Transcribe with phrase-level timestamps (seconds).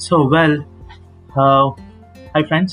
[0.00, 0.62] So well
[1.38, 1.70] uh,
[2.36, 2.72] hi friends,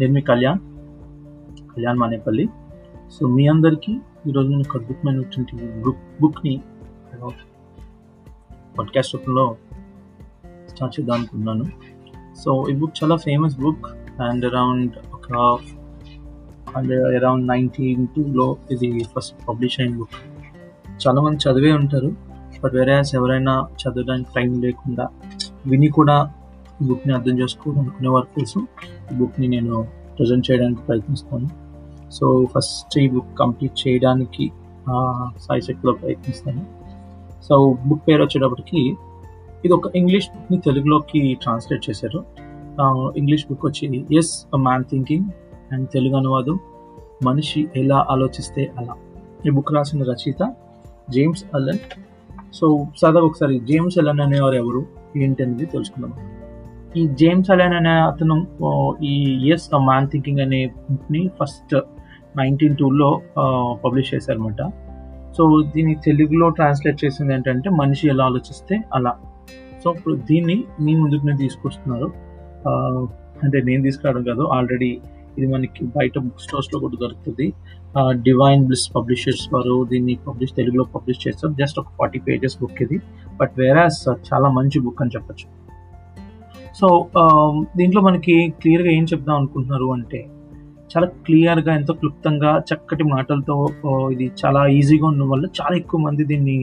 [0.00, 0.58] నేను మీ Kalyan
[1.76, 2.48] Kalyan Manepalli
[3.10, 6.60] so మీ అందరికీ ఈరోజు నేను ఒక అద్భుతమైనటువంటి బుక్ బుక్ని
[8.78, 9.56] పాడ్కాస్ట్ రూపంలో
[10.68, 11.64] స్టార్ట్ చేద్దాం అనుకున్నాను
[12.34, 13.86] సో ఈ బుక్ చాలా ఫేమస్ బుక్
[14.22, 15.32] అండ్ అరౌండ్ ఒక
[16.76, 20.10] అండ్ అరౌండ్ నైన్టీన్ టూలో ఇది ఫస్ట్ పబ్లిష్ అయిన బుక్
[21.06, 22.25] చాలామంది చదివే ఉంటారు.
[22.64, 25.08] బట్ వేరే ఎవరైనా చదవడానికి టైం లేకుండా
[25.66, 26.32] విని కూడా
[26.82, 28.66] ఈ బుక్ని అర్థం చేసుకోవాలనుకునే వారి కోసం
[29.12, 29.86] ఈ బుక్ని నేను
[30.18, 31.48] ప్రజెంట్ చేయడానికి ప్రయత్నిస్తాను.
[32.10, 34.52] సో ఫస్ట్ ఈ బుక్ కంప్లీట్ చేయడానికి
[35.40, 36.66] సాయి శక్తిలో ప్రయత్నిస్తాను.
[37.44, 38.80] సో బుక్ పేరు వచ్చేటప్పటికి
[39.64, 42.24] ఇది ఒక ఇంగ్లీష్ బుక్ని తెలుగులోకి ట్రాన్స్లేట్ చేశారు.
[43.16, 45.24] ఇంగ్లీష్ బుక్ వచ్చి as a man thinking
[45.72, 46.58] and Telugu అనువాదం.
[47.24, 48.94] మనిషి ఎలా ఆలోచిస్తే అలా.
[49.46, 50.54] ఈ బుక్ రాసిన రచయిత
[51.10, 51.78] జేమ్స్ అల్లన్
[52.52, 54.86] సో సరదాగా ఒకసారి జేమ్స్ ఎలన్ అనేవారు ఎవరు?
[55.16, 56.12] ఏంటి అనేది తెలుసుకుందాం.
[56.96, 58.46] ఈ జేమ్స్ అలెన్ అనే అతను
[59.02, 59.14] ఈ
[59.50, 61.74] ఎస్ మ్యాన్ థింకింగ్ అనే బుక్ని ఫస్ట్
[62.36, 63.20] నైన్టీన్ టూలో
[63.84, 64.62] పబ్లిష్ చేశారనమాట
[65.36, 69.12] సో దీన్ని తెలుగులో ట్రాన్స్లేట్ చేసింది ఏంటంటే మనిషి ఎలా ఆలోచిస్తే అలా.
[69.84, 72.12] సో ఇప్పుడు దీన్ని మీ ముందుకు నేను తీసుకొస్తున్నారు
[73.42, 75.00] అంటే నేను తీసుకురావడం కాదు ఆల్రెడీ
[75.36, 77.46] ఇది మనకి బయట బుక్ స్టోర్స్లో కూడా దొరుకుతుంది.
[78.26, 81.52] డివైన్ బ్లిస్ పబ్లిషర్స్ వారు దీన్ని పబ్లిష్ తెలుగులో పబ్లిష్ చేస్తారు.
[81.60, 82.98] జస్ట్ ఒక ఫార్టీ పేజెస్ బుక్ ఇది.
[83.40, 85.46] బట్ వేరే uh, చాలా మంచి బుక్ అని చెప్పచ్చు.
[86.80, 86.86] సో
[87.22, 90.20] um, దీంట్లో మనకి క్లియర్గా ఏం చెప్దాం అనుకుంటున్నారు అంటే
[90.92, 93.56] చాలా క్లియర్గా ఎంతో క్లుప్తంగా చక్కటి మాటలతో
[94.12, 96.58] ఇది చాలా ఈజీగా ఉన్న వల్ల చాలా ఎక్కువ మంది దీన్ని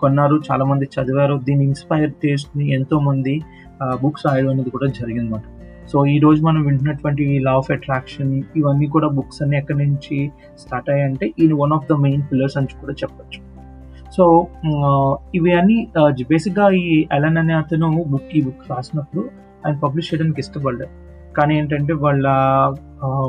[0.00, 0.36] కొన్నారు.
[0.48, 1.34] చాలా మంది చదివారు.
[1.46, 3.34] దీన్ని ఇన్స్పైర్ చేసుకుని ఎంతో మంది
[4.02, 5.59] బుక్స్ రాయడం అనేది కూడా జరిగిందన్నమాట.
[5.92, 10.90] సో ఈ రోజు మనం వింటున్నటువంటి లా ఆఫ్ అట్రాక్షన్ ఇవన్నీ కూడా బుక్స్ అన్ని ఎక్కడి నుంచి స్టార్ట్
[10.90, 13.40] అయ్యాయంటే ఈ one of the main pillars అని కూడా చెప్పచ్చు.
[14.16, 14.46] సో
[15.34, 15.88] ఇవి అన్ని
[16.22, 19.30] బేసిక్గా ఈ అలన్ అనే అతను బుక్ ఈ బుక్ రాసినప్పుడు
[19.66, 20.90] ఆయన పబ్లిష్ చేయడానికి ఇష్టపడ్డారు
[21.32, 22.28] కానీ ఏంటంటే వాళ్ళ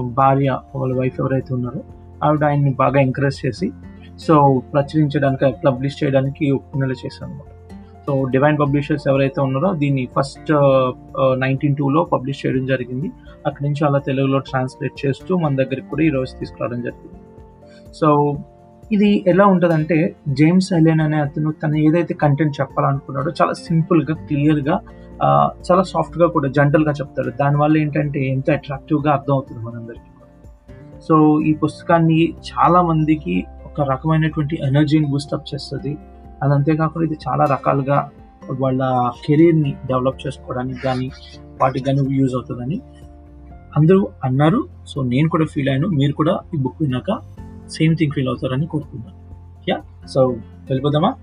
[0.04, 1.84] భార్య వాళ్ళ వైఫ్ ఎవరైతే ఉన్నారో
[2.24, 3.72] ఆవిడ ఆయన్ని బాగా ఎంకరేజ్ చేసి
[4.20, 7.61] సో ప్రచురించడానికి పబ్లిష్ చేయడానికి ఒప్పుకునేలా చేశాను అనమాట
[8.12, 10.50] సో డివైన్ పబ్లిషర్స్ ఎవరైతే ఉన్నారో దీన్ని ఫస్ట్
[11.44, 13.08] నైన్టీన్ టూలో పబ్లిష్ చేయడం జరిగింది.
[13.48, 17.20] అక్కడి నుంచి అలా తెలుగులో ట్రాన్స్లేట్ చేస్తూ మన దగ్గరికి కూడా ఈరోజు తీసుకురావడం జరిగింది.
[18.00, 18.08] సో
[18.96, 19.98] ఇది ఎలా ఉంటుందంటే
[20.40, 24.78] జేమ్స్ ఎలెన్ అనే అతను తను ఏదైతే కంటెంట్ చెప్పాలనుకున్నాడో చాలా సింపుల్గా క్లియర్గా
[25.68, 27.34] చాలా సాఫ్ట్గా కూడా జంటల్గా చెప్తాడు.
[27.42, 30.10] దానివల్ల ఏంటంటే ఎంత అట్రాక్టివ్గా అర్థం అవుతుంది మనందరికీ
[31.08, 31.16] సో
[31.50, 33.36] ఈ పుస్తకాన్ని చాలా మందికి
[33.70, 35.92] ఒక రకమైనటువంటి ఎనర్జీని బూస్టప్ చేస్తుంది.
[36.44, 38.12] అది అంతేకాకుండా ఇది చాలా రకాలుగా
[38.60, 41.12] వాళ్ళ కెరీర్ని డెవలప్ చేసుకోవడానికి కానీ
[41.62, 42.82] వాటికి కానీ యూజ్ అవుతుందని
[43.78, 44.68] అందరూ అన్నారు.
[44.88, 45.88] సో నేను కూడా ఫీల్ అయ్యాను.
[45.88, 47.20] మీరు కూడా ఈ బుక్ విన్నాక
[47.70, 49.16] సేమ్ థింగ్ ఫీల్ అవుతారని కోరుకున్నాను
[49.70, 49.82] యా?
[50.08, 50.28] సో
[50.70, 51.16] వెళ్ళిపోదామా?